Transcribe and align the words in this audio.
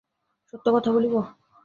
সত্য 0.53 0.65
কথা 0.75 0.89
বলিব? 0.91 1.15